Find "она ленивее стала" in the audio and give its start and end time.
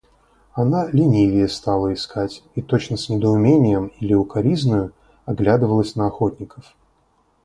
0.53-1.93